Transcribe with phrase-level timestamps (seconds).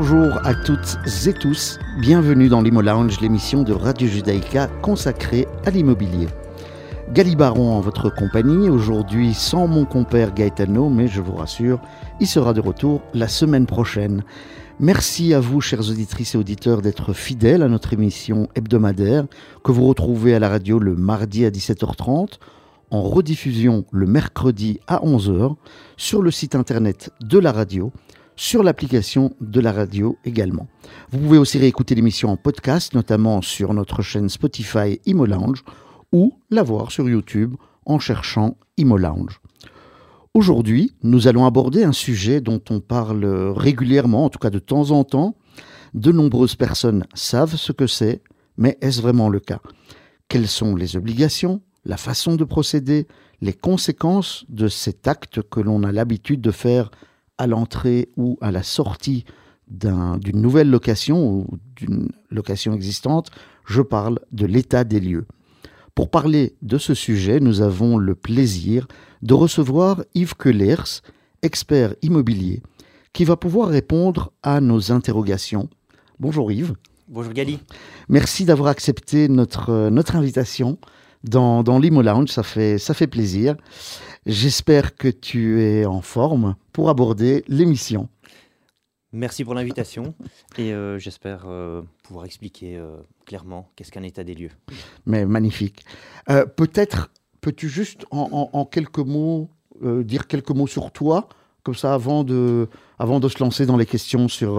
[0.00, 0.96] Bonjour à toutes
[1.26, 6.28] et tous, bienvenue dans l'Imo Lounge, l'émission de Radio Judaïka consacrée à l'immobilier.
[7.10, 11.80] Galibaron en votre compagnie, aujourd'hui sans mon compère Gaetano, mais je vous rassure,
[12.20, 14.22] il sera de retour la semaine prochaine.
[14.78, 19.24] Merci à vous, chers auditrices et auditeurs, d'être fidèles à notre émission hebdomadaire
[19.64, 22.38] que vous retrouvez à la radio le mardi à 17h30,
[22.92, 25.56] en rediffusion le mercredi à 11h,
[25.96, 27.90] sur le site internet de la radio
[28.38, 30.68] sur l'application de la radio également.
[31.10, 35.64] Vous pouvez aussi réécouter l'émission en podcast, notamment sur notre chaîne Spotify Imo Lounge
[36.12, 39.40] ou la voir sur YouTube en cherchant Imo Lounge.
[40.34, 43.24] Aujourd'hui, nous allons aborder un sujet dont on parle
[43.56, 45.34] régulièrement, en tout cas de temps en temps.
[45.94, 48.22] De nombreuses personnes savent ce que c'est,
[48.56, 49.60] mais est-ce vraiment le cas?
[50.28, 53.08] Quelles sont les obligations, la façon de procéder,
[53.40, 56.92] les conséquences de cet acte que l'on a l'habitude de faire
[57.38, 59.24] à l'entrée ou à la sortie
[59.68, 63.30] d'une nouvelle location ou d'une location existante,
[63.66, 65.26] je parle de l'état des lieux.
[65.94, 68.86] Pour parler de ce sujet, nous avons le plaisir
[69.22, 71.02] de recevoir Yves Kellers,
[71.42, 72.62] expert immobilier,
[73.12, 75.68] qui va pouvoir répondre à nos interrogations.
[76.20, 76.74] Bonjour Yves.
[77.08, 77.58] Bonjour Gali.
[78.08, 80.78] Merci d'avoir accepté notre, notre invitation
[81.24, 83.56] dans, dans l'Imo Lounge, ça fait, ça fait plaisir.
[84.28, 88.10] J'espère que tu es en forme pour aborder l'émission.
[89.10, 90.14] Merci pour l'invitation
[90.58, 94.50] et euh, j'espère euh, pouvoir expliquer euh, clairement qu'est-ce qu'un état des lieux.
[95.06, 95.82] Mais magnifique.
[96.56, 99.48] Peut-être peux-tu juste en, quelques mots
[99.80, 101.30] dire quelques mots sur toi,
[101.68, 102.66] comme ça avant de,
[102.98, 104.58] avant de se lancer dans les questions sur,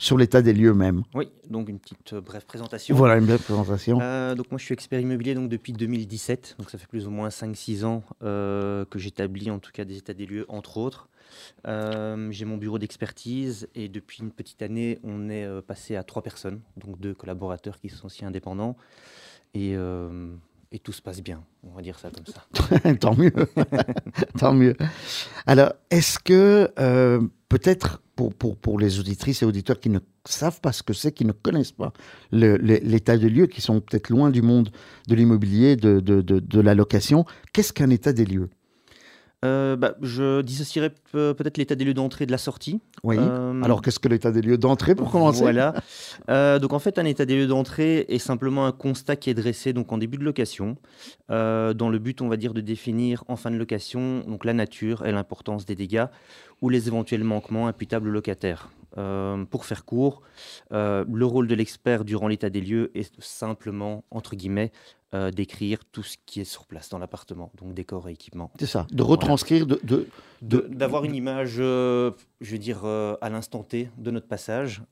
[0.00, 1.02] sur l'état des lieux même.
[1.14, 2.96] Oui, donc une petite euh, brève présentation.
[2.96, 3.98] Voilà, une brève présentation.
[4.00, 7.10] Euh, donc moi je suis expert immobilier donc depuis 2017, donc ça fait plus ou
[7.10, 11.08] moins 5-6 ans euh, que j'établis en tout cas des états des lieux entre autres.
[11.64, 16.60] J'ai mon bureau d'expertise et depuis une petite année on est passé à trois personnes,
[16.76, 18.76] donc deux collaborateurs qui sont aussi indépendants.
[19.54, 19.76] Et
[20.72, 21.42] et tout se passe bien.
[21.62, 22.90] On va dire ça comme ça.
[23.00, 23.32] Tant mieux.
[24.38, 24.76] Tant mieux.
[25.46, 30.82] Alors, est-ce que euh, peut-être pour, les auditrices et auditeurs qui ne savent pas ce
[30.82, 31.92] que c'est, qui ne connaissent pas
[32.30, 34.70] l'état de lieux, qui sont peut-être loin du monde
[35.08, 38.50] de l'immobilier, de, de la location, qu'est-ce qu'un état des lieux?
[39.42, 42.80] Euh, bah, je dissocierais peut-être l'état des lieux d'entrée de la sortie.
[43.02, 43.16] Oui.
[43.18, 45.40] Euh, Alors, qu'est-ce que l'état des lieux d'entrée pour commencer?
[45.40, 45.74] Voilà.
[46.28, 49.34] Euh, donc, en fait, un état des lieux d'entrée est simplement un constat qui est
[49.34, 50.76] dressé donc en début de location,
[51.28, 55.06] dans le but, on va dire, de définir en fin de location donc la nature
[55.06, 56.06] et l'importance des dégâts
[56.60, 58.12] ou les éventuels manquements imputables au
[58.96, 59.46] locataire.
[59.50, 60.22] pour faire court,
[60.70, 64.72] le rôle de l'expert durant l'état des lieux est simplement, entre guillemets,
[65.12, 68.52] euh, d'écrire tout ce qui est sur place dans l'appartement, donc décor et équipement.
[68.60, 70.06] C'est ça, de retranscrire, de,
[70.40, 74.82] d'avoir une image, euh, je veux dire, euh, à l'instant T de notre passage,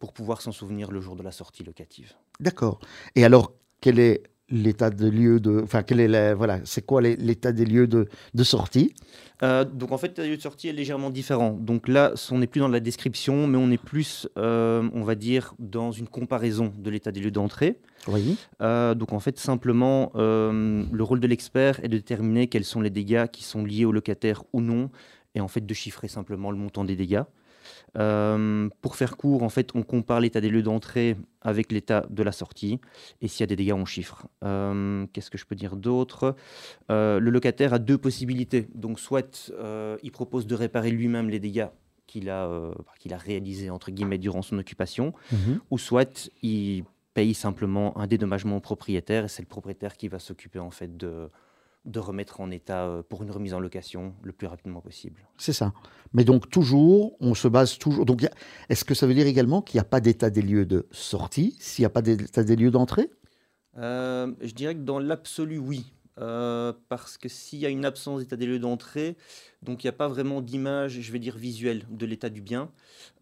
[0.00, 2.14] pour pouvoir s'en souvenir le jour de la sortie locative.
[2.40, 2.80] D'accord.
[3.14, 7.52] Et alors, quel est l'état des lieux de, enfin quel est voilà, c'est quoi l'état
[7.52, 8.94] des lieux de, de sortie?
[9.42, 11.52] Euh, Donc en fait, l'état des lieux de sortie est légèrement différent.
[11.52, 15.14] Donc là, on n'est plus dans la description, mais on est plus, euh, on va
[15.14, 17.78] dire, dans une comparaison de l'état des lieux d'entrée.
[18.06, 18.36] Oui.
[18.60, 22.90] Euh, donc en fait, simplement, le rôle de l'expert est de déterminer quels sont les
[22.90, 24.90] dégâts qui sont liés au locataire ou non,
[25.34, 27.22] et en fait de chiffrer simplement le montant des dégâts.
[27.98, 32.22] Euh, pour faire court, en fait, on compare l'état des lieux d'entrée avec l'état de
[32.22, 32.80] la sortie.
[33.20, 34.26] Et s'il y a des dégâts, on chiffre.
[34.44, 36.36] Euh, qu'est-ce que je peux dire d'autre?
[36.90, 38.68] Euh, Le locataire a deux possibilités.
[38.74, 39.52] Donc, soit
[40.02, 41.68] il propose de réparer lui-même les dégâts
[42.06, 42.50] qu'il a,
[43.00, 45.60] qu'il a réalisés, entre guillemets, durant son occupation, mhm.
[45.70, 46.84] ou soit il
[47.14, 50.96] paye simplement un dédommagement au propriétaire, et c'est le propriétaire qui va s'occuper, en fait,
[50.96, 51.30] de,
[51.84, 55.20] de remettre en état euh, pour une remise en location le plus rapidement possible.
[55.36, 55.72] C'est ça.
[56.12, 58.06] Mais donc toujours, on se base toujours.
[58.06, 58.26] Donc,
[58.68, 61.56] est-ce que ça veut dire également qu'il n'y a pas d'état des lieux de sortie?
[61.58, 63.10] S'il n'y a pas d'état des lieux d'entrée?
[63.76, 65.92] Euh, Je dirais que dans l'absolu, oui.
[66.20, 69.16] Euh, parce que s'il y a une absence d'état des lieux d'entrée,
[69.62, 72.70] donc il n'y a pas vraiment d'image, je vais dire visuelle, de l'état du bien.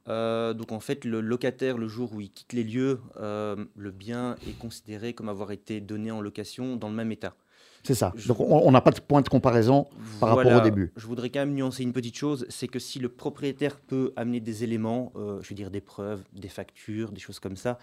[0.06, 4.58] donc en fait, le locataire, le jour où il quitte les lieux, le bien est
[4.58, 7.34] considéré comme avoir été donné en location dans le même état.
[7.84, 8.12] C'est ça.
[8.26, 9.88] Donc on n'a pas de point de comparaison
[10.20, 10.92] par rapport au début.
[10.96, 14.40] Je voudrais quand même nuancer une petite chose, c'est que si le propriétaire peut amener
[14.40, 17.78] des éléments, euh, je veux dire des preuves, des factures, des choses comme ça,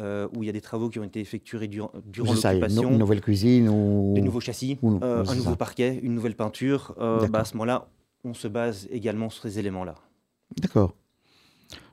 [0.00, 2.98] euh, où il y a des travaux qui ont été effectués durant, durant l'occupation, une
[2.98, 7.44] nouvelle cuisine ou des nouveaux châssis, euh, un nouveau parquet, une nouvelle peinture, bah, à
[7.44, 7.88] ce moment-là,
[8.24, 9.94] on se base également sur ces éléments-là.
[10.60, 10.94] D'accord.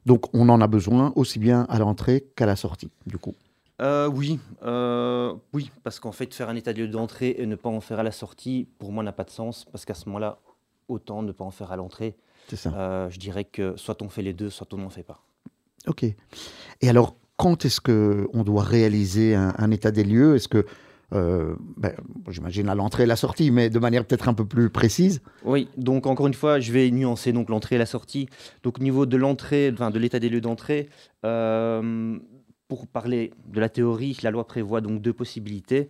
[0.05, 3.35] Donc on en a besoin aussi bien à l'entrée qu'à la sortie, du coup.
[3.81, 7.56] Euh, oui, euh, oui, parce qu'en fait, faire un état de lieu d'entrée et ne
[7.56, 10.06] pas en faire à la sortie, pour moi, n'a pas de sens, parce qu'à ce
[10.07, 10.38] moment-là,
[10.88, 12.16] autant ne pas en faire à l'entrée.
[12.48, 12.74] C'est ça.
[12.75, 15.24] Euh, je dirais que soit on fait les deux, soit on n'en fait pas.
[15.88, 16.04] Ok.
[16.04, 20.36] Et alors, quand est-ce qu'on doit réaliser un, état des lieux?
[20.36, 20.68] Est-ce que,
[21.13, 21.94] euh, ben,
[22.30, 25.22] j'imagine à l'entrée et la sortie, mais de manière peut-être un peu plus précise?
[25.44, 28.30] Oui, donc encore une fois, je vais nuancer donc l'entrée et la sortie.
[28.62, 30.89] Donc au niveau de l'entrée, enfin, de l'état des lieux d'entrée,
[31.25, 32.19] euh,
[32.71, 35.89] pour parler de la théorie, la loi prévoit donc deux possibilités.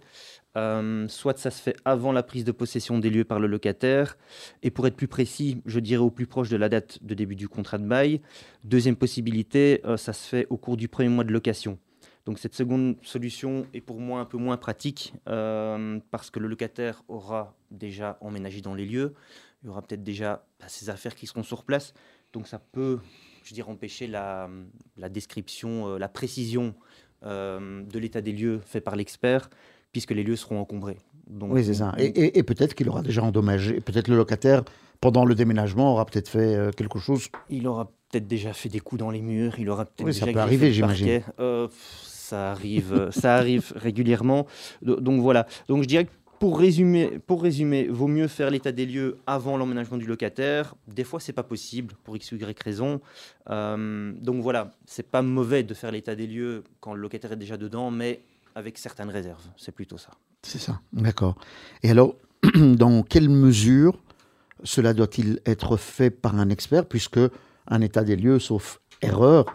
[0.58, 4.18] Euh, soit ça se fait avant la prise de possession des lieux par le locataire,
[4.64, 7.36] et pour être plus précis, je dirais au plus proche de la date de début
[7.36, 8.20] du contrat de bail.
[8.64, 11.78] Deuxième possibilité, euh, ça se fait au cours du premier mois de location.
[12.26, 16.48] Donc cette seconde solution est pour moi un peu moins pratique euh, parce que le
[16.48, 19.14] locataire aura déjà emménagé dans les lieux,
[19.62, 21.94] il y aura peut-être déjà bah, ses affaires qui seront sur place,
[22.34, 22.98] donc ça peut,
[23.44, 24.50] je dirais, empêcher la,
[24.98, 26.76] la description, la précision
[27.24, 29.50] de l'état des lieux fait par l'expert
[29.92, 30.98] puisque les lieux seront encombrés.
[31.28, 31.94] Donc, oui, c'est ça.
[31.98, 34.64] Et, peut-être qu'il aura déjà endommagé, peut-être le locataire,
[35.00, 37.28] pendant le déménagement, aura peut-être fait euh, quelque chose.
[37.50, 40.28] Il aura peut-être déjà fait des coups dans les murs, il aura peut-être oui, ça
[40.28, 41.22] peut arriver, j'imagine.
[41.40, 44.46] Euh, ça arrive, euh, ça arrive régulièrement.
[44.82, 45.48] Donc voilà.
[45.68, 46.12] Donc je dirais que
[46.42, 50.74] pour résumer, pour résumer, vaut mieux faire l'état des lieux avant l'emménagement du locataire.
[50.88, 53.00] Des fois, c'est pas possible pour x ou y raison.
[53.48, 57.58] donc voilà, c'est pas mauvais de faire l'état des lieux quand le locataire est déjà
[57.58, 58.22] dedans, mais
[58.56, 59.48] avec certaines réserves.
[59.56, 60.10] C'est plutôt ça.
[60.42, 61.36] C'est ça, d'accord.
[61.84, 62.16] Et alors,
[62.56, 64.00] dans quelle mesure
[64.64, 67.20] cela doit-il être fait par un expert, puisque
[67.68, 69.46] un état des lieux, sauf erreur,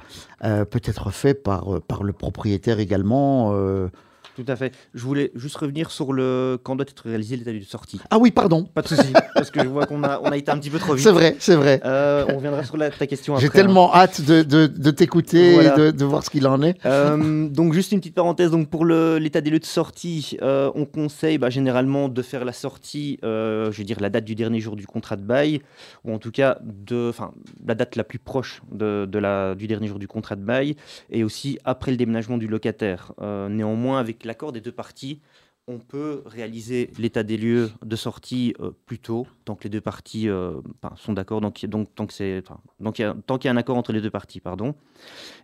[0.45, 3.89] euh, peut être fait par, euh, par le propriétaire également euh,
[4.37, 4.75] tout à fait.
[4.95, 8.01] Je voulais juste revenir sur le quand doit être réalisé l'état de sortie.
[8.11, 8.65] Ah oui, pardon.
[8.65, 10.79] Pas de souci, parce que je vois qu'on a, on a été un petit peu
[10.79, 11.03] trop vite.
[11.03, 11.81] C'est vrai, c'est vrai.
[11.87, 13.47] Euh, on reviendra sur la, ta question après.
[13.47, 14.01] J'ai tellement hein.
[14.01, 16.85] hâte de, de, t'écouter et de, de, voir ce qu'il en est.
[16.85, 18.51] Euh, donc juste une petite parenthèse.
[18.51, 22.53] Donc pour l'état des lieux de sortie, euh, on conseille bah, généralement de faire la
[22.53, 25.63] sortie, je veux dire la date du dernier jour du contrat de bail,
[26.05, 27.33] ou en tout cas de, enfin
[27.67, 30.77] la date la plus proche de la, du dernier jour du contrat de bail,
[31.11, 33.13] et aussi après le déménagement du locataire.
[33.49, 35.21] néanmoins, avec l'accord des deux parties,
[35.69, 39.81] on peut réaliser l'état des lieux de sortie euh, plus tôt, tant que les deux
[39.81, 40.61] parties euh,
[40.97, 44.41] sont d'accord, donc, tant qu'il y, a un accord entre les deux parties.
[44.41, 44.75] Pardon.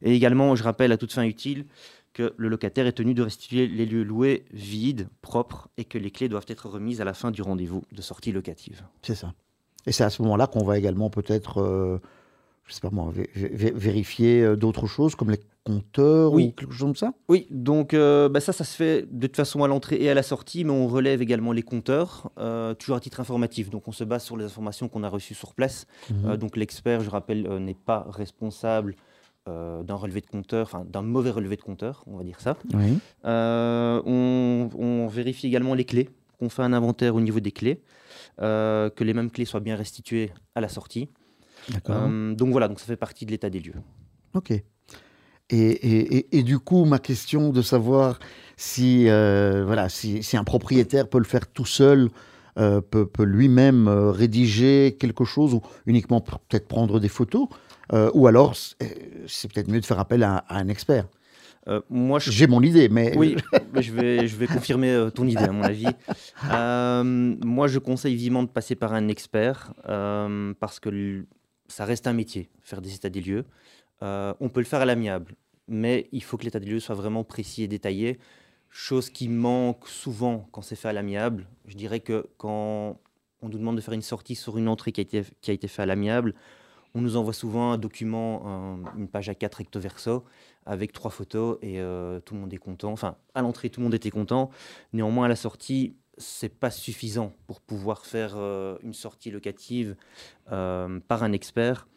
[0.02, 1.66] Et également, je rappelle à toute fin utile
[2.12, 6.10] que le locataire est tenu de restituer les lieux loués vides, propres, et que les
[6.10, 8.84] clés doivent être remises à la fin du rendez-vous de sortie locative.
[9.02, 9.32] C'est ça.
[9.86, 11.60] Et c'est à ce moment-là qu'on va également peut-être...
[11.60, 11.98] Euh,
[12.66, 16.96] je sais pas moi, vérifier euh, d'autres choses comme les compteurs ou quelque chose comme
[16.96, 17.12] ça?
[17.28, 20.14] Oui, donc euh, bah ça, ça se fait de toute façon à l'entrée et à
[20.14, 23.70] la sortie, mais on relève également les compteurs, euh, toujours à titre informatif.
[23.70, 25.86] Donc on se base sur les informations qu'on a reçues sur place.
[26.10, 26.36] Mhm.
[26.36, 28.96] donc l'expert, je rappelle, n'est pas responsable
[29.46, 32.56] d'un relevé de compteur, enfin d'un mauvais relevé de compteur, on va dire ça.
[33.24, 36.08] On, on, vérifie également les clés,
[36.38, 37.80] qu'on fait un inventaire au niveau des clés,
[38.38, 41.08] que les mêmes clés soient bien restituées à la sortie.
[41.88, 43.74] Euh, donc voilà, donc ça fait partie de l'état des lieux.
[44.34, 44.50] Ok.
[44.50, 44.62] Et,
[45.50, 48.18] et, et, du coup, ma question de savoir
[48.56, 52.08] si, euh, voilà, si, si, un propriétaire peut le faire tout seul,
[52.58, 57.48] euh, peut, peut lui-même rédiger quelque chose ou uniquement peut-être prendre des photos,
[58.14, 58.54] ou alors
[59.26, 61.06] c'est peut-être mieux de faire appel à, un expert.
[61.90, 63.36] moi, j'ai mon idée, mais oui,
[63.78, 65.84] je vais, je vais confirmer ton idée à mon avis.
[67.44, 71.26] moi, je conseille vivement de passer par un expert parce que
[71.72, 73.46] ça reste un métier, faire des états des lieux.
[74.02, 75.34] Euh, on peut le faire à l'amiable,
[75.68, 78.18] mais il faut que l'état des lieux soit vraiment précis et détaillé,
[78.68, 81.46] chose qui manque souvent quand c'est fait à l'amiable.
[81.66, 83.00] Je dirais que quand
[83.40, 85.54] on nous demande de faire une sortie sur une entrée qui a été, qui a
[85.54, 86.34] été faite à l'amiable,
[86.94, 90.24] on nous envoie souvent un document, une page à 4 recto verso,
[90.66, 92.92] avec trois photos et euh, tout le monde est content.
[92.92, 94.50] Enfin, à l'entrée, tout le monde était content.
[94.92, 99.96] Néanmoins, à la sortie, c'est pas suffisant pour pouvoir faire euh, une sortie locative
[100.50, 101.88] euh, par un expert.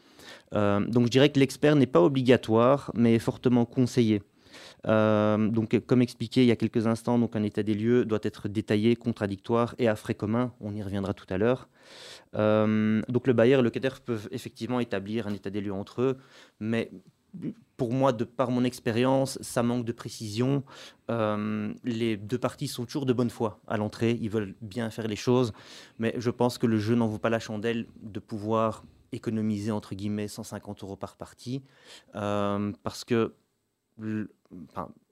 [0.53, 4.21] Euh, donc je dirais que l'expert n'est pas obligatoire, mais est fortement conseillé.
[4.85, 8.47] donc, comme expliqué il y a quelques instants, donc un état des lieux doit être
[8.47, 10.53] détaillé, contradictoire et à frais communs.
[10.61, 11.67] On y reviendra tout à l'heure.
[12.33, 16.17] donc, le bailleur et le locataire peuvent effectivement établir un état des lieux entre eux,
[16.59, 16.91] mais
[17.77, 20.63] pour moi, de par mon expérience, ça manque de précision.
[21.09, 25.07] Euh, les deux parties sont toujours de bonne foi à l'entrée, ils veulent bien faire
[25.07, 25.51] les choses,
[25.99, 29.95] mais je pense que le jeu n'en vaut pas la chandelle de pouvoir économiser entre
[29.95, 31.63] guillemets 150 euros par partie,
[32.15, 33.35] euh, parce que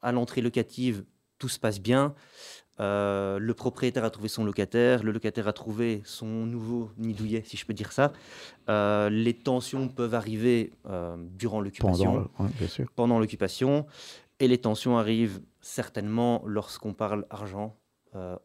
[0.02, 1.06] à l'entrée locative,
[1.40, 2.14] tout se passe bien.
[2.80, 7.56] Euh, le propriétaire a trouvé son locataire, le locataire a trouvé son nouveau nidouillet, si
[7.56, 8.12] je peux dire ça.
[8.70, 12.30] Euh, les tensions peuvent arriver euh, durant l'occupation,
[12.96, 13.86] pendant, l'occupation,
[14.40, 17.76] et les tensions arrivent certainement lorsqu'on parle argent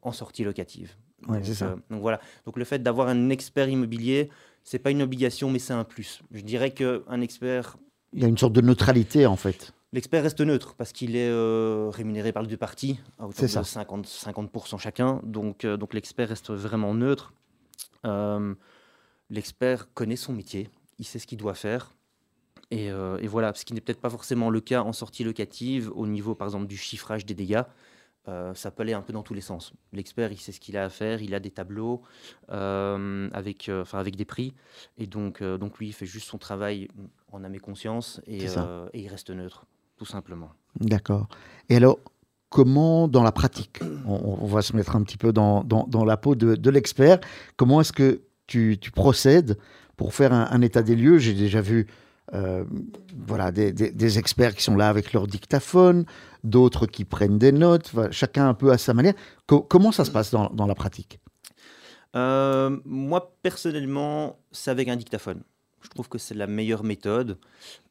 [0.01, 0.97] en sortie locative.
[1.29, 1.77] donc, ça.
[1.91, 2.21] donc voilà.
[2.47, 4.31] Donc le fait d'avoir un expert immobilier,
[4.65, 6.23] c'est pas une obligation, mais c'est un plus.
[6.31, 7.77] Je dirais qu'un expert
[8.15, 9.75] Il y a une sorte de neutralité en fait.
[9.93, 13.67] L'expert reste neutre parce qu'il est euh, rémunéré par les deux parties à hauteur de
[13.67, 15.21] 50, 50 chacun.
[15.25, 17.33] Donc, euh, donc l'expert reste vraiment neutre.
[18.05, 18.55] Euh,
[19.31, 20.69] l'expert connaît son métier,
[20.99, 21.95] il sait ce qu'il doit faire.
[22.71, 26.07] Et, et voilà, ce qui n'est peut-être pas forcément le cas en sortie locative au
[26.07, 27.63] niveau par exemple du chiffrage des dégâts.
[28.27, 29.73] Ça peut aller un peu dans tous les sens.
[29.95, 32.03] L'expert, il sait ce qu'il a à faire, il a des tableaux
[32.49, 34.53] avec, avec des prix,
[34.99, 36.89] et donc, donc lui, il fait juste son travail
[37.33, 39.65] en âme et conscience, et, et il reste neutre,
[39.99, 40.51] tout simplement.
[40.81, 41.29] D'accord.
[41.69, 41.99] Et alors,
[42.51, 46.35] comment dans la pratique, on, va se mettre un petit peu dans, dans, la peau
[46.35, 47.19] de, de l'expert,
[47.57, 49.59] comment est-ce que tu, tu, procèdes
[49.97, 51.19] pour faire un, un état des lieux?
[51.19, 51.87] J'ai déjà vu
[52.35, 52.65] euh,
[53.27, 56.05] voilà, des, des, experts qui sont là avec leur dictaphone,
[56.45, 59.15] d'autres qui prennent des notes, chacun un peu à sa manière.
[59.47, 61.21] comment ça se passe dans, dans la pratique?
[62.17, 65.43] Euh, Moi, personnellement, c'est avec un dictaphone.
[65.83, 67.39] Je trouve que c'est la meilleure méthode.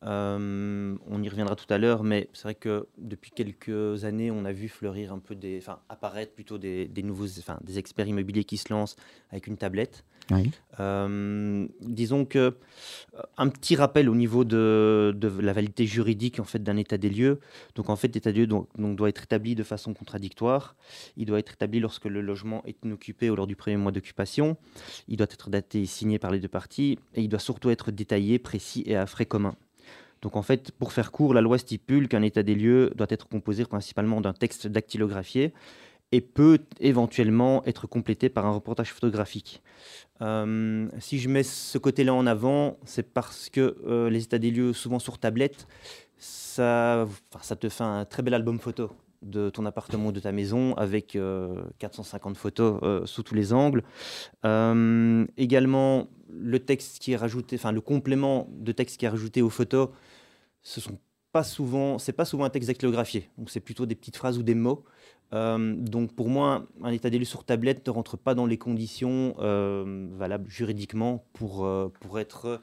[0.03, 4.45] Euh, on y reviendra tout à l'heure, mais c'est vrai que depuis quelques années, on
[4.45, 7.27] a vu fleurir un peu des, enfin apparaître plutôt des, nouveaux,
[7.61, 8.95] des experts immobiliers qui se lancent
[9.31, 10.03] avec une tablette.
[10.79, 16.63] Euh, disons que euh, un petit rappel au niveau de, la validité juridique en fait
[16.63, 17.39] d'un état des lieux.
[17.75, 20.75] Donc en fait, l'état des lieux donc, doit être établi de façon contradictoire.
[21.15, 24.57] Il doit être établi lorsque le logement est inoccupé ou lors du premier mois d'occupation.
[25.07, 27.91] Il doit être daté et signé par les deux parties et il doit surtout être
[27.91, 29.55] détaillé, précis et à frais communs.
[30.21, 33.27] Donc en fait, pour faire court, la loi stipule qu'un état des lieux doit être
[33.27, 35.53] composé principalement d'un texte dactylographié
[36.11, 39.61] et peut éventuellement être complété par un reportage photographique.
[40.21, 44.51] Euh, si je mets ce côté-là en avant, c'est parce que euh, les états des
[44.51, 45.67] lieux, souvent sur tablette,
[46.17, 47.07] ça,
[47.59, 51.17] te fait un très bel album photo de ton appartement ou de ta maison avec
[51.79, 53.83] 450 euh, photos sous tous les angles.
[55.37, 59.49] également, le texte qui est rajouté, enfin le complément de texte qui est rajouté aux
[59.49, 59.89] photos,
[60.61, 60.97] ce sont
[61.31, 63.29] pas souvent, c'est pas souvent un texte dactylographié.
[63.37, 64.83] Donc c'est plutôt des petites phrases ou des mots.
[65.33, 68.57] Euh, donc pour moi, un état des lieux sur tablette ne rentre pas dans les
[68.57, 72.61] conditions euh, valables juridiquement pour, euh, pour être,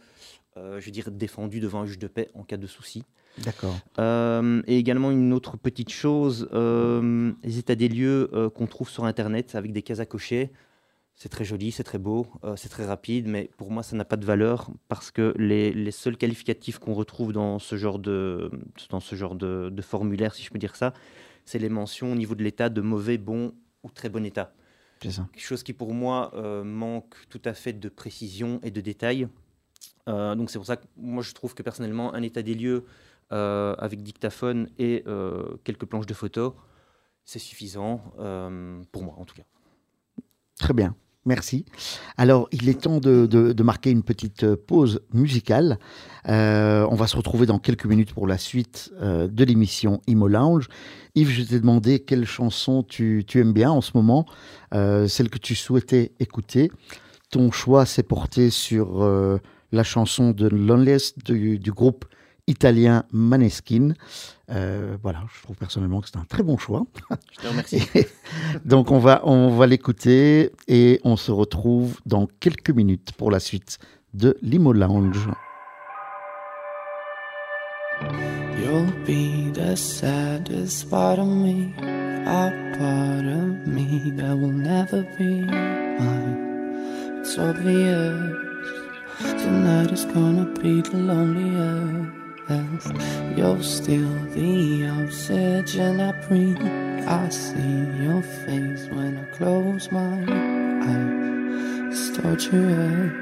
[0.56, 3.04] je veux dire, défendu devant un juge de paix en cas de souci.
[3.38, 3.74] D'accord.
[3.98, 9.72] et également une autre petite chose, les états des lieux qu'on trouve sur Internet avec
[9.72, 10.52] des cases à cocher.
[11.16, 14.16] C'est très joli, c'est très beau, c'est très rapide, mais pour moi, ça n'a pas
[14.16, 18.50] de valeur parce que les, les seuls qualificatifs qu'on retrouve dans ce genre de,
[18.90, 20.92] dans ce genre de, de formulaire, si je peux dire ça,
[21.44, 24.52] c'est les mentions au niveau de l'état de mauvais, bon ou très bon état.
[25.02, 25.28] C'est ça.
[25.32, 29.28] Quelque chose qui pour moi euh, manque tout à fait de précision et de détail.
[30.08, 32.84] Euh, donc c'est pour ça que moi je trouve que personnellement un état des lieux
[33.32, 35.04] euh, avec dictaphone et
[35.64, 36.52] quelques planches de photos,
[37.24, 37.98] c'est suffisant
[38.92, 39.44] pour moi en tout cas.
[40.58, 40.94] Très bien.
[41.26, 41.64] Merci.
[42.18, 45.78] Alors, il est temps de, marquer une petite euh, pause musicale.
[46.28, 50.28] Euh, on va se retrouver dans quelques minutes pour la suite euh, de l'émission Imo
[50.28, 50.68] Lounge.
[51.14, 54.26] Yves, je t'ai demandé quelle chanson tu, aimes bien en ce moment,
[54.72, 56.72] celle que tu souhaitais écouter.
[57.30, 59.08] Ton choix s'est porté sur
[59.70, 62.04] la chanson de Loneliest du, du groupe
[62.48, 63.94] italien Maneskin.
[64.50, 66.84] Euh, voilà, je trouve personnellement que c'est un très bon choix.
[67.32, 67.82] Je te remercie.
[68.64, 73.40] donc on va, on va l'écouter et on se retrouve dans quelques minutes pour la
[73.40, 73.78] suite
[74.12, 75.28] de Limo Lounge.
[78.58, 81.72] You'll be the saddest part of me,
[82.26, 87.20] a part of me that will never be mine.
[87.20, 88.14] It's obvious
[89.20, 92.23] tonight is gonna be the loneliest.
[92.48, 96.60] You're still the oxygen I breathe.
[97.08, 101.88] I see your face when I close my eyes.
[101.90, 103.12] It's torture.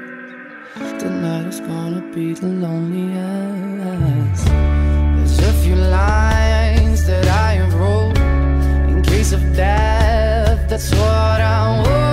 [0.99, 4.45] Tonight is gonna be the loneliest.
[4.45, 8.17] There's a few lines that I have wrote
[8.89, 10.67] in case of death.
[10.69, 12.12] That's what I want.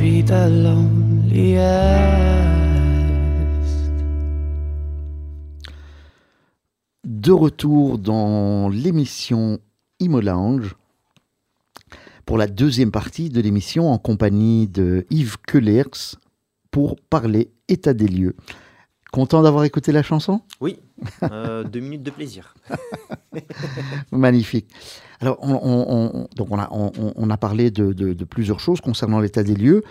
[0.00, 1.60] be the loneliest.
[7.04, 9.58] De retour dans l'émission
[9.98, 10.74] Imo Lounge
[12.24, 16.16] pour la deuxième partie de l'émission en compagnie de Yves Kellers
[16.70, 18.36] pour parler état des lieux.
[19.12, 20.40] Content d'avoir écouté la chanson?
[20.60, 20.78] Oui,
[21.24, 22.54] euh, deux minutes de plaisir.
[24.12, 24.68] Magnifique.
[25.20, 25.86] Alors, on, on-
[26.22, 29.20] on- donc on, a, on, on- on a parlé de, de- de plusieurs choses concernant
[29.20, 29.82] l'état des lieux.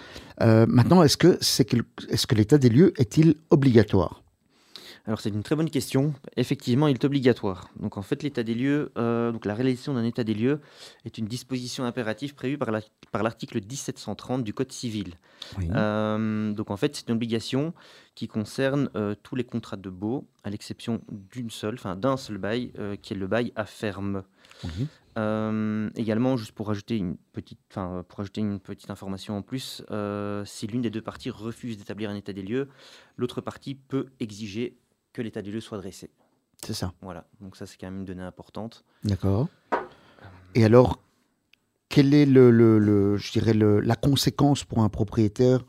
[0.41, 1.37] Euh, maintenant, est-ce que,
[2.35, 4.23] l'état des lieux est-il obligatoire?
[5.05, 6.13] Alors c'est une très bonne question.
[6.37, 7.69] Effectivement, il est obligatoire.
[7.79, 10.59] Donc en fait, l'état des lieux, euh, donc la réalisation d'un état des lieux
[11.05, 15.13] est une disposition impérative prévue par la- par l'article 1730 du Code civil.
[15.57, 15.67] Oui.
[15.73, 17.73] Euh, donc en fait, c'est une obligation
[18.13, 22.37] qui concerne euh, tous les contrats de baux, à l'exception d'une seule, enfin d'un seul
[22.37, 24.23] bail, qui est le bail à ferme.
[24.63, 24.87] Oui.
[25.17, 29.83] Euh, également, juste pour ajouter une petite, enfin, pour ajouter une petite information en plus,
[29.91, 32.69] euh, si l'une des deux parties refuse d'établir un état des lieux,
[33.17, 34.77] l'autre partie peut exiger
[35.11, 36.11] que l'état des lieux soit dressé.
[36.63, 36.93] C'est ça.
[37.01, 38.83] Voilà, donc ça c'est quand même une donnée importante.
[39.03, 39.47] D'accord.
[40.55, 41.01] Et alors,
[41.89, 45.65] quelle est le, le- le- je dirais le- la conséquence pour un propriétaire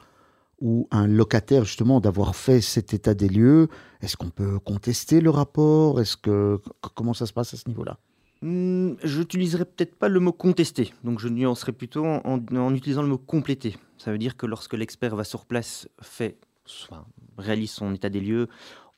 [0.61, 3.68] ou un locataire justement d'avoir fait cet état des lieux?
[4.03, 6.00] Est-ce qu'on peut contester le rapport?
[6.00, 6.61] Est-ce que
[6.94, 7.98] comment ça se passe à ce niveau-là?
[8.42, 13.09] Hmm, je n'utiliserai peut-être pas le mot contester, donc je nuancerai plutôt en, utilisant le
[13.09, 13.76] mot compléter.
[13.98, 17.05] Ça veut dire que lorsque l'expert va sur place, fait, enfin,
[17.37, 18.48] réalise son état des lieux,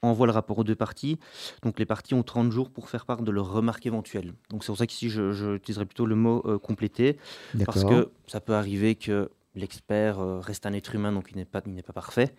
[0.00, 1.18] envoie le rapport aux deux parties,
[1.62, 4.32] donc les parties ont 30 jours pour faire part de leurs remarques éventuelles.
[4.50, 7.18] Donc c'est pour ça qu'ici je, je utiliserai plutôt le mot euh, compléter,
[7.64, 11.44] parce que ça peut arriver que l'expert euh, reste un être humain, donc il n'est
[11.44, 12.34] pas, il n'est pas parfait.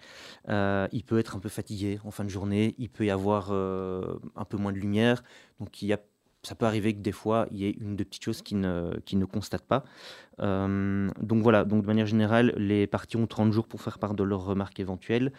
[0.50, 3.50] Euh, il peut être un peu fatigué en fin de journée, il peut y avoir
[3.52, 5.24] euh, un peu moins de lumière,
[5.60, 6.00] donc il y a
[6.44, 8.56] ça peut arriver que des fois, il y ait une ou deux petites choses qui
[8.56, 9.86] ne, qui ne constatent pas.
[10.42, 14.14] Euh, donc voilà, donc de manière générale, les parties ont 30 jours pour faire part
[14.14, 15.32] de leurs remarques éventuelles.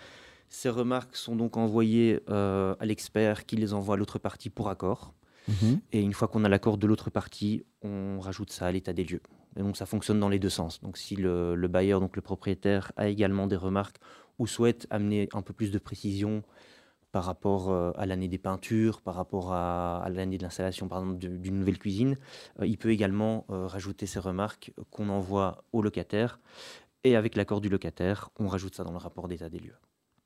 [0.49, 4.71] Ces remarques sont donc envoyées euh, à l'expert qui les envoie à l'autre partie pour
[4.71, 5.13] accord.
[5.49, 5.81] Mhm.
[5.93, 9.05] Et une fois qu'on a l'accord de l'autre partie, on rajoute ça à l'état des
[9.05, 9.21] lieux.
[9.57, 10.81] Et donc ça fonctionne dans les deux sens.
[10.81, 13.99] Donc si le, le bailleur, donc le propriétaire, a également des remarques
[14.39, 16.43] ou souhaite amener un peu plus de précision
[17.15, 21.79] par rapport euh, à l'année des peintures, par rapport à, l'année de l'installation d'une nouvelle
[21.79, 22.17] cuisine,
[22.59, 26.41] euh, il peut également euh, rajouter ces remarques qu'on envoie au locataire.
[27.05, 29.77] Et avec l'accord du locataire, on rajoute ça dans le rapport d'état des lieux.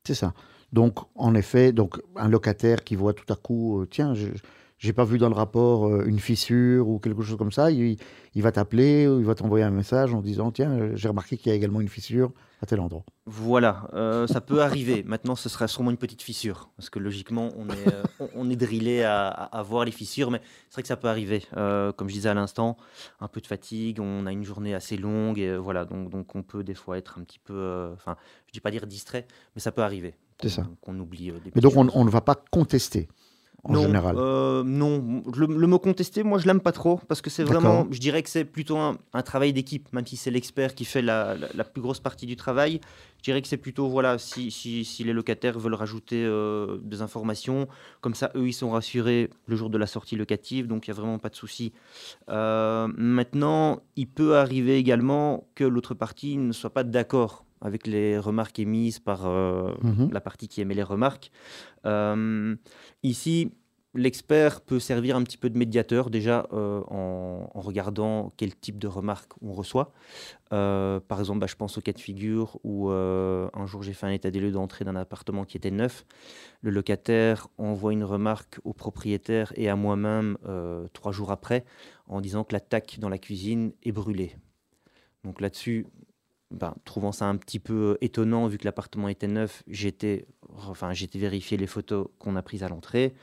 [0.07, 0.33] C'est ça.
[0.73, 4.31] Donc, en effet, donc un locataire qui voit tout à coup, tiens, je-
[4.79, 7.99] j'ai pas vu dans le rapport une fissure ou quelque chose comme ça, il,
[8.35, 11.51] il va t'appeler ou il va t'envoyer un message en disant tiens, j'ai remarqué qu'il
[11.51, 13.05] y a également une fissure à tel endroit.
[13.27, 15.03] Voilà, euh, ça peut arriver.
[15.05, 18.51] Maintenant, ce sera sûrement une petite fissure, parce que logiquement, on est, euh, on- on
[18.51, 21.45] est drillé à, voir les fissures, mais c'est vrai que ça peut arriver.
[21.57, 22.77] Euh, comme je disais à l'instant,
[23.21, 26.43] un peu de fatigue, on a une journée assez longue, et voilà, donc, donc on
[26.43, 28.17] peut des fois être un petit peu, enfin,
[28.47, 30.15] je dis pas dire distrait, mais ça peut arriver.
[30.41, 30.67] C'est ça.
[30.81, 33.09] qu'on- oublie des Mais donc on ne va pas contester
[33.65, 34.17] en non, général.
[34.17, 37.87] euh, non, le, le mot contester, moi je l'aime pas trop parce que c'est vraiment,
[37.91, 41.03] je dirais que c'est plutôt un, un travail d'équipe, même si c'est l'expert qui fait
[41.03, 42.81] la, la- la plus grosse partie du travail.
[43.19, 47.03] Je dirais que c'est plutôt, voilà, si, si- si les locataires veulent rajouter euh, des
[47.03, 47.67] informations,
[48.01, 50.97] comme ça eux ils sont rassurés le jour de la sortie locative, donc il n'y
[50.97, 51.73] a vraiment pas de souci.
[52.29, 58.19] Euh, maintenant, il peut arriver également que l'autre partie ne soit pas d'accord avec les
[58.19, 60.11] remarques émises par euh, Mhm.
[60.13, 61.31] la partie qui émet les remarques.
[61.87, 62.55] Euh,
[63.03, 63.53] ici,
[63.95, 68.79] l'expert peut servir un petit peu de médiateur déjà euh, en, en regardant quel type
[68.79, 69.93] de remarques on reçoit.
[70.51, 74.11] Par exemple, bah, je pense au cas de figure où un jour j'ai fait un
[74.11, 76.05] état des lieux d'entrée d'un appartement qui était neuf.
[76.63, 80.39] Le locataire envoie une remarque au propriétaire et à moi-même
[80.93, 81.65] trois jours après
[82.07, 84.37] en disant que la taque dans la cuisine est brûlée.
[85.25, 85.87] Donc là-dessus,
[86.51, 90.27] ben, trouvant ça un petit peu étonnant vu que l'appartement était neuf, j'étais
[90.67, 93.15] enfin, j'étais vérifié les photos qu'on a prises à l'entrée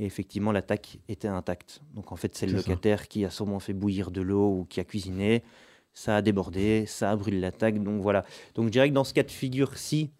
[0.00, 1.80] et effectivement l'attaque était intacte.
[1.94, 2.68] Donc en fait c'est le ça.
[2.68, 5.44] locataire qui a sûrement fait bouillir de l'eau ou qui a cuisiné,
[5.92, 7.82] ça a débordé, ça a brûlé l'attaque.
[7.82, 8.24] Donc voilà.
[8.54, 10.10] Donc je dirais que dans ce cas de figure-ci,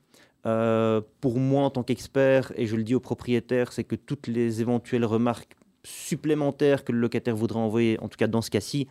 [0.47, 4.29] euh, pour moi en tant qu'expert, et je le dis au propriétaire, c'est que toutes
[4.29, 8.87] les éventuelles remarques supplémentaires que le locataire voudrait envoyer, en tout cas dans ce cas-ci,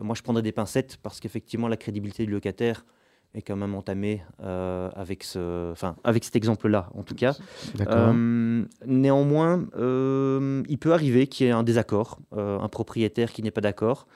[0.00, 2.84] euh, moi je prendrais des pincettes parce qu'effectivement la crédibilité du locataire
[3.34, 7.36] est quand même entamée euh, avec, ce, enfin, avec cet exemple-là en tout cas.
[7.88, 13.42] Euh, néanmoins, euh, il peut arriver qu'il y ait un désaccord, euh, un propriétaire qui
[13.42, 14.06] n'est pas d'accord.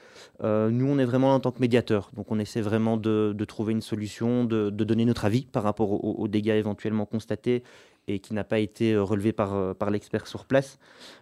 [0.41, 3.73] Nous, on est vraiment en tant que médiateur, donc on essaie vraiment de, de trouver
[3.73, 7.61] une solution, de, de donner notre avis par rapport aux, aux dégâts éventuellement constatés
[8.07, 10.79] et qui n'a pas été relevé par, par l'expert sur place.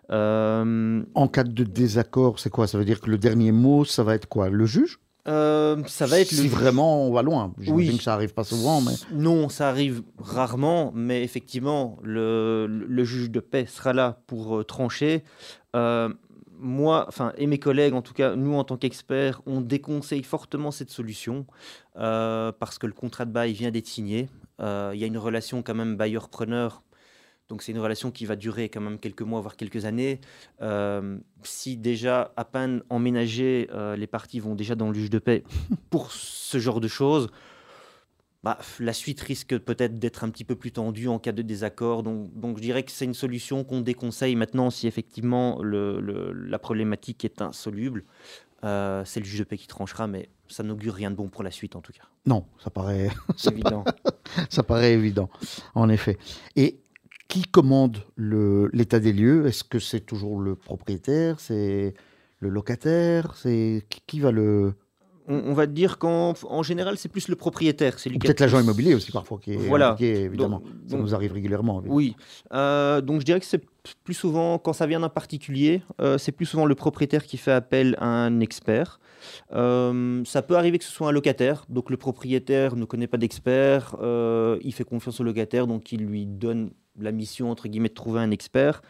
[0.10, 2.68] En cas de désaccord, c'est quoi?
[2.68, 4.50] Ça veut dire que le dernier mot, ça va être quoi?
[4.50, 5.00] Le juge?
[5.28, 7.54] Euh, ça va être Si le vraiment on va loin.
[7.60, 7.98] J'imagine Oui.
[7.98, 13.40] que ça arrive pas souvent, mais Non, ça arrive rarement, mais effectivement, le, juge de
[13.40, 15.24] paix sera là pour euh, trancher.
[15.76, 16.10] Euh,
[16.60, 20.72] moi, enfin, et mes collègues, en tout cas, nous, en tant qu'experts, on déconseille fortement
[20.72, 21.46] cette solution
[21.94, 24.28] parce que le contrat de bail vient d'être signé.
[24.60, 26.82] Il y a une relation quand même bailleur-preneur.
[27.50, 30.20] Donc c'est une relation qui va durer quand même quelques mois, voire quelques années.
[30.62, 35.20] Euh, si déjà à peine emménagé, euh, les parties vont déjà dans le juge de
[35.20, 35.44] paix
[35.90, 37.30] pour ce genre de choses,
[38.44, 42.04] bah, la suite risque peut-être d'être un petit peu plus tendue en cas de désaccord.
[42.04, 46.34] Donc, donc je dirais que c'est une solution qu'on déconseille maintenant si effectivement le- le-
[46.34, 48.04] la problématique est insoluble.
[48.64, 51.44] Euh, c'est le juge de paix qui tranchera, mais ça n'augure rien de bon pour
[51.44, 52.04] la suite en tout cas.
[52.26, 53.10] non, ça paraît,
[53.52, 53.84] évident.
[54.50, 55.30] ça paraît évident,
[55.76, 56.18] en effet.
[56.56, 56.80] Et
[57.28, 59.46] qui commande l'état des lieux?
[59.48, 61.40] Est-ce que c'est toujours le propriétaire?
[61.40, 61.94] C'est
[62.40, 63.34] le locataire?
[63.36, 64.74] C'est qui, qui va le
[65.30, 68.00] On, on va dire qu'en en général, c'est plus le propriétaire.
[68.00, 69.92] C'est peut-être l'agent immobilier aussi parfois qui est Voilà.
[69.92, 70.60] impliqué, évidemment.
[70.60, 71.80] Donc- ça donc- nous arrive régulièrement.
[71.80, 71.90] oui.
[71.90, 72.16] Oui,
[72.54, 73.62] Euh, donc je dirais que c'est
[74.06, 77.52] plus souvent, quand ça vient d'un particulier, euh, c'est plus souvent le propriétaire qui fait
[77.52, 79.00] appel à un expert.
[79.54, 83.18] Euh, ça peut arriver que ce soit un locataire, donc le propriétaire ne connaît pas
[83.18, 87.90] d'expert, euh, il fait confiance au locataire, donc il lui donne la mission, entre guillemets,
[87.90, 88.82] de trouver un expert.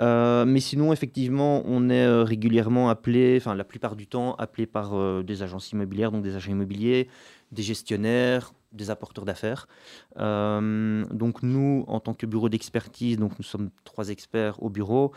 [0.00, 4.66] Euh, mais sinon, effectivement, on est euh, régulièrement appelé, enfin la plupart du temps, appelé
[4.66, 7.08] par euh, des agences immobilières, donc des agents immobiliers,
[7.52, 9.68] des gestionnaires, des apporteurs d'affaires.
[10.16, 15.12] Donc nous, en tant que bureau d'expertise, donc nous sommes trois experts au bureau,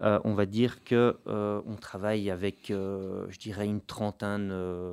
[0.00, 4.50] on va dire que on travaille avec, je dirais, une trentaine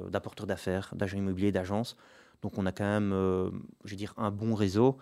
[0.10, 1.96] d'apporteurs d'affaires, d'agents immobiliers, d'agences.
[2.42, 3.50] Donc on a quand même, euh,
[3.86, 4.98] je veux dire, un bon réseau.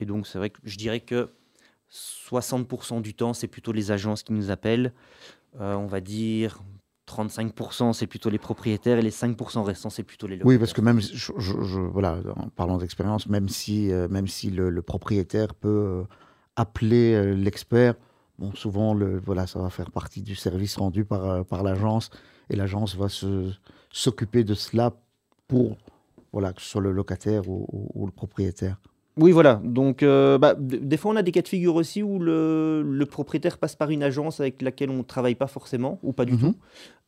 [0.00, 1.30] Et donc c'est vrai que je dirais que
[1.90, 4.92] 60% du temps, c'est plutôt les agences qui nous appellent.
[5.60, 6.60] Euh, on va dire
[7.08, 10.48] 35%, c'est plutôt les propriétaires et les 5% restants, c'est plutôt les locataires.
[10.48, 14.26] Oui, parce que même, je, je- je- voilà, en parlant d'expérience, même si, euh, même
[14.26, 16.04] si le, le propriétaire peut euh,
[16.56, 17.94] appeler euh, l'expert,
[18.38, 22.08] bon, souvent, le, voilà, ça va faire partie du service rendu par, par l'agence,
[22.50, 23.06] et l'agence va
[23.92, 24.92] s'occuper de cela
[25.46, 25.76] pour,
[26.34, 28.76] voilà, que ce soit le locataire ou, ou- ou le propriétaire.
[29.16, 29.60] Oui, voilà.
[29.64, 33.06] Donc, euh, bah, des fois, on a des cas de figure aussi où le, le
[33.06, 36.32] propriétaire passe par une agence avec laquelle on ne travaille pas forcément, ou pas du
[36.32, 36.40] Mhm.
[36.40, 36.54] tout.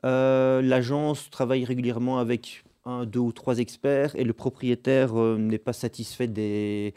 [0.05, 5.59] Euh, L'agence travaille régulièrement avec un, deux ou trois experts, et le propriétaire euh, n'est
[5.59, 6.95] pas satisfait des,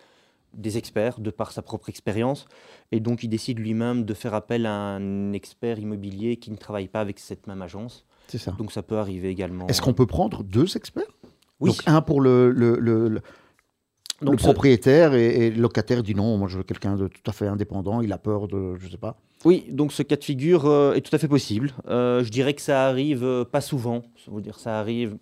[0.54, 2.46] des experts de par sa propre expérience.
[2.92, 6.88] Et donc, il décide lui-même de faire appel à un expert immobilier qui ne travaille
[6.88, 8.06] pas avec cette même agence.
[8.28, 8.52] C'est ça.
[8.60, 9.66] Donc, ça peut arriver également.
[9.66, 11.18] Est-ce qu'on peut prendre deux experts?
[11.60, 11.70] Oui.
[11.72, 13.22] Donc un pour le, le, le- le-
[14.22, 17.08] Donc, le ce- propriétaire et, et le locataire dit non, moi je veux quelqu'un de
[17.08, 19.18] tout à fait indépendant, il a peur de, je sais pas.
[19.46, 21.72] Oui, donc ce cas de figure euh, est tout à fait possible.
[21.88, 24.02] Euh, je dirais que ça arrive euh, pas souvent.
[24.26, 25.16] Ça veut dire ça arrive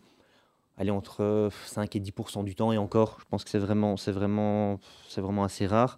[0.78, 3.98] allez, entre euh, 5 et 10% du temps et encore, je pense que c'est vraiment,
[3.98, 5.98] c'est vraiment, c'est vraiment assez rare.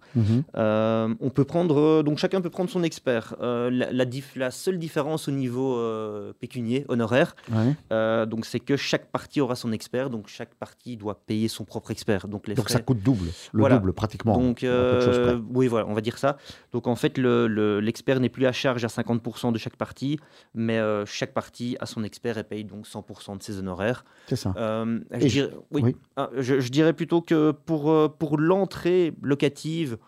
[0.56, 3.34] Euh, on peut prendre, euh, donc chacun peut prendre son expert.
[3.40, 7.74] Euh, la, la dif- la seule différence au niveau euh, pécunier, honoraire, Ouais.
[7.92, 11.64] euh, donc c'est que chaque partie aura son expert, donc chaque partie doit payer son
[11.64, 12.28] propre expert.
[12.28, 13.76] Donc les Donc frais- ça coûte double, le Voilà.
[13.78, 14.36] double pratiquement.
[14.38, 16.36] donc, euh, oui, voilà, on va dire ça.
[16.72, 20.18] Donc, en fait, le- le- l'expert n'est plus à charge à 50% de chaque partie,
[20.54, 24.04] mais euh, chaque partie a son expert et paye donc 100% de ses honoraires.
[24.26, 24.54] C'est ça.
[24.70, 25.96] Euh, je, Et je- dirais, oui, oui.
[26.16, 29.98] Ah, je, je dirais plutôt que pour, euh, pour l'entrée locative,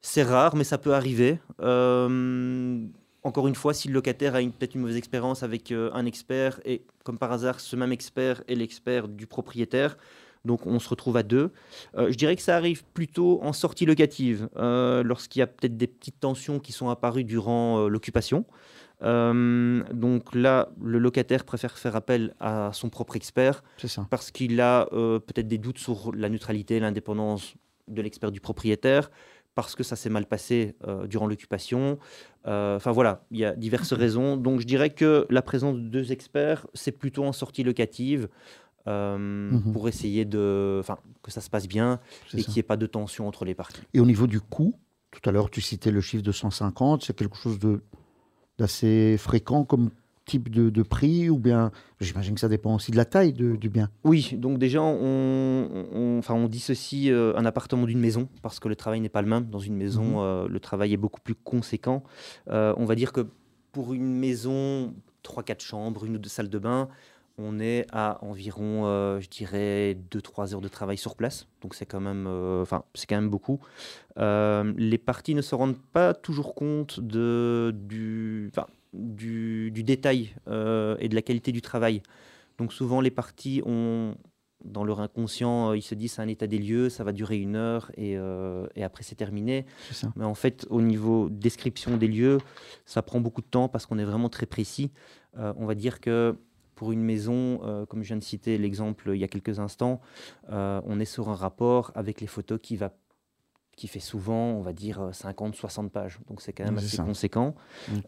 [0.00, 1.38] c'est rare, mais ça peut arriver.
[1.60, 2.84] Euh,
[3.22, 6.60] encore une fois, si le locataire a peut-être une mauvaise expérience avec euh, un expert,
[6.64, 9.96] et comme par hasard, ce même expert est l'expert du propriétaire,
[10.44, 11.50] donc on se retrouve à deux.
[11.96, 15.76] Euh, je dirais que ça arrive plutôt en sortie locative, euh, lorsqu'il y a peut-être
[15.78, 18.44] des petites tensions qui sont apparues durant l'occupation.
[19.02, 24.06] Euh, donc là, le locataire préfère faire appel à son propre expert ça.
[24.10, 27.54] parce qu'il a euh, peut-être des doutes sur la neutralité, l'indépendance
[27.88, 29.10] de l'expert du propriétaire,
[29.54, 31.98] parce que ça s'est mal passé euh, durant l'occupation.
[32.46, 34.36] Enfin voilà, il y a diverses raisons.
[34.36, 38.28] Donc je dirais que la présence de deux experts, c'est plutôt en sortie locative.
[38.86, 39.16] euh,
[39.50, 39.72] Mhm.
[39.72, 40.82] pour essayer de,
[41.22, 42.00] que ça se passe bien
[42.34, 43.80] et qu'il n'y ait pas de tension entre les parties.
[43.94, 44.74] Et au niveau du coût,
[45.10, 47.80] tout à l'heure tu citais le chiffre de 150, c'est quelque chose de
[48.58, 49.90] d'assez fréquent comme
[50.26, 53.56] type de, de prix ou bien j'imagine que ça dépend aussi de la taille de-
[53.56, 53.90] du bien.
[54.04, 58.68] Oui, donc déjà, on, on, enfin, on dissocie euh, un appartement d'une maison parce que
[58.68, 59.44] le travail n'est pas le même.
[59.50, 60.16] Dans une maison, Mhm.
[60.18, 62.02] euh, le travail est beaucoup plus conséquent.
[62.48, 63.26] Euh, on va dire que
[63.72, 66.88] pour une maison, 3-4 chambres, une ou deux salles de bain,
[67.38, 71.46] on est à environ, euh, je dirais, 2-3 heures de travail sur place.
[71.62, 73.60] Donc c'est quand même, euh, enfin, c'est quand même beaucoup.
[74.18, 80.34] Euh, les parties ne se rendent pas toujours compte de, du, enfin, du, du détail
[80.46, 82.02] et de la qualité du travail.
[82.58, 84.14] Donc souvent les parties ont,
[84.64, 87.56] dans leur inconscient, ils se disent c'est un état des lieux, ça va durer une
[87.56, 89.66] heure et, euh, et après c'est terminé.
[89.92, 90.12] Ça.
[90.16, 92.38] Mais en fait, au niveau description des lieux,
[92.86, 94.90] ça prend beaucoup de temps parce qu'on est vraiment très précis.
[95.38, 96.36] Euh, on va dire que
[96.74, 100.00] pour une maison, euh, comme je viens de citer l'exemple il y a quelques instants,
[100.50, 102.90] euh, on est sur un rapport avec les photos qui va
[103.76, 106.20] qui fait souvent, on va dire, 50-60 pages.
[106.28, 107.02] Donc c'est quand même assez ça.
[107.02, 107.56] conséquent.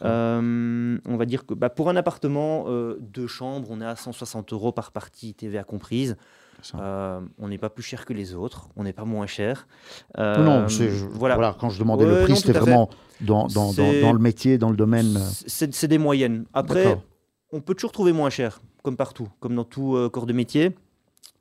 [0.03, 3.97] Euh, on va dire que bah, pour un appartement, euh, deux chambres, on est à
[3.97, 6.17] 160 euros par partie, TVA comprise.
[6.77, 9.67] Euh, on n'est pas plus cher que les autres, on n'est pas moins cher.
[10.17, 11.35] non, Euh, je- voilà.
[11.35, 11.57] voilà.
[11.59, 12.89] quand je demandais Ouais, le prix, c'était vraiment
[13.21, 15.17] dans, dans, dans, C'est- dans le métier, dans le domaine.
[15.17, 16.45] euh, C'est des moyennes.
[16.55, 16.97] Après.
[17.53, 20.75] On peut toujours trouver moins cher, comme partout, comme dans tout euh, corps de métier.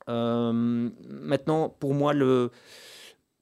[0.08, 2.50] Euh, maintenant, pour moi, le,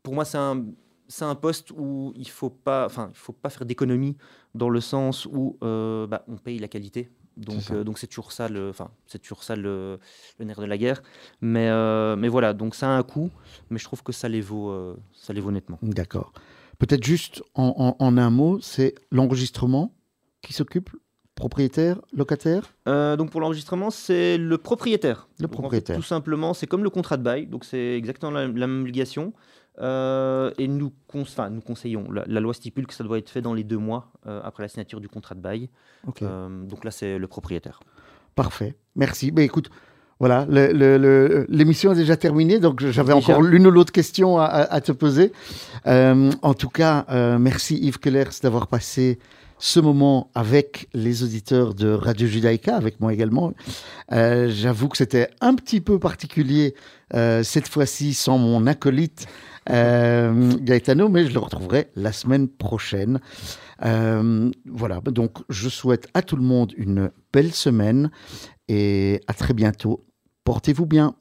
[0.02, 0.64] pour moi, c'est un,
[1.08, 4.16] c'est un poste où il faut pas, enfin, il faut pas faire d'économie
[4.54, 7.10] dans le sens où euh, bah, on paye la qualité.
[7.36, 9.98] Donc, C'est donc c'est toujours ça le, enfin, c'est toujours ça le,
[10.38, 11.02] le nerf de la guerre.
[11.40, 11.68] Mais,
[12.16, 13.28] mais voilà, donc ça a un coût,
[13.70, 14.72] mais je trouve que ça les vaut,
[15.12, 15.78] ça les vaut nettement.
[15.82, 16.32] D'accord.
[16.78, 19.92] Peut-être juste en, en- en un mot, c'est l'enregistrement
[20.42, 20.90] qui s'occupe
[21.34, 25.28] Propriétaire, locataire Euh, donc pour l'enregistrement, c'est le propriétaire.
[25.40, 25.96] Le Donc, en fait, propriétaire.
[25.96, 29.32] tout simplement, c'est comme le contrat de bail, donc c'est exactement la, la même obligation.
[29.80, 33.40] Euh, et nous, cons- nous conseillons, la, la loi stipule que ça doit être fait
[33.42, 35.68] dans les deux mois euh, après la signature du contrat de bail.
[36.06, 37.80] Donc là, c'est le propriétaire.
[38.36, 38.76] Parfait.
[38.94, 39.32] Merci.
[39.32, 39.70] Ben, écoute,
[40.20, 44.92] voilà, l'émission est déjà terminée, donc j'avais encore l'une ou l'autre question à, à- te
[44.92, 45.32] poser.
[45.84, 47.04] En tout cas,
[47.38, 49.18] merci Yves Kellers d'avoir passé
[49.58, 53.52] ce moment avec les auditeurs de Radio Judaïka, avec moi également.
[54.12, 56.74] Euh, J'avoue que c'était un petit peu particulier
[57.14, 59.26] euh, cette fois-ci sans mon acolyte
[59.70, 63.20] euh, Gaetano, mais je le retrouverai la semaine prochaine.
[63.80, 68.10] Voilà, donc je souhaite à tout le monde une belle semaine
[68.68, 70.04] et à très bientôt.
[70.44, 71.14] Portez-vous bien.